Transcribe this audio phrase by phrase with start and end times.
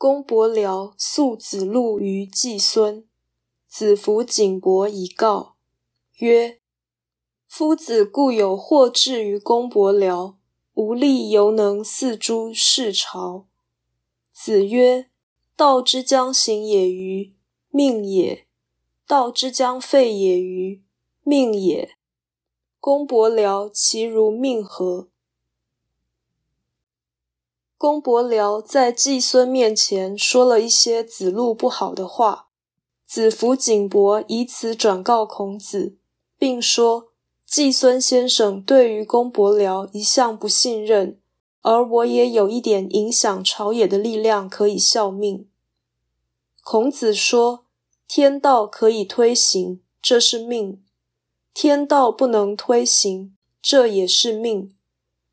[0.00, 3.04] 公伯僚诉子路于季孙，
[3.66, 5.56] 子服景伯以告
[6.18, 6.60] 曰
[7.48, 10.36] ：“夫子固有惑志于公伯僚，
[10.74, 13.48] 无力犹能四诸事朝。”
[14.32, 15.10] 子曰
[15.56, 17.34] ：“道之将行也于
[17.70, 18.46] 命也，
[19.04, 20.80] 道之将废也于
[21.24, 21.96] 命也。
[22.78, 25.08] 公伯僚其如命何？”
[27.78, 32.48] 公伯僚在季孙面前说了一些子路不好的话，
[33.06, 35.96] 子服景伯以此转告孔子，
[36.36, 37.10] 并说
[37.46, 41.20] 季孙先生对于公伯僚一向不信任，
[41.62, 45.48] 而我也有一点影响朝野的力量可以效命。
[46.64, 47.66] 孔子说
[48.08, 50.80] ：“天道可以推行，这是命；
[51.54, 54.74] 天道不能推行，这也是命。”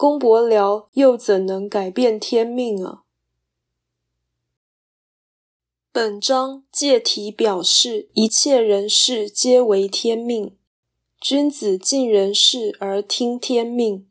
[0.00, 3.02] 公伯僚又怎能改变天命啊？
[5.92, 10.56] 本章借题表示，一切人事皆为天命，
[11.20, 14.08] 君子尽人事而听天命，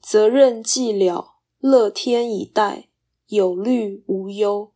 [0.00, 2.86] 责任既了，乐天以待，
[3.26, 4.70] 有虑无忧。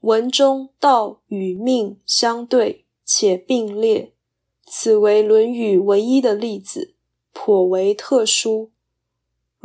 [0.00, 4.12] 文中道与命相对且并列，
[4.66, 6.94] 此为《论语》唯一的例子，
[7.32, 8.70] 颇为特殊。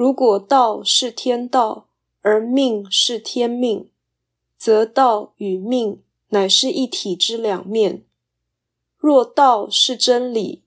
[0.01, 1.85] 如果道是天道，
[2.21, 3.87] 而命是天命，
[4.57, 8.03] 则道与命乃是一体之两面；
[8.97, 10.63] 若道是真理，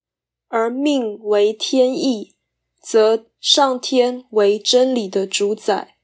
[0.46, 2.34] 而命为天意，
[2.80, 5.96] 则上天为真理的主宰。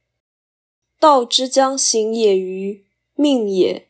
[0.99, 2.85] 道之将行也于
[3.15, 3.87] 命也，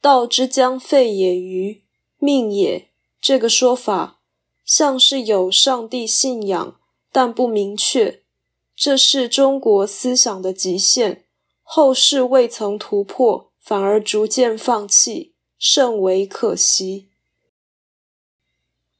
[0.00, 1.82] 道之将废也于
[2.16, 2.88] 命也。
[3.20, 4.20] 这个说法
[4.64, 6.80] 像是有上帝信仰，
[7.12, 8.21] 但不明确。
[8.84, 11.22] 这是中国思想的极限，
[11.62, 17.11] 后世未曾突破，反而逐渐放弃，甚为可惜。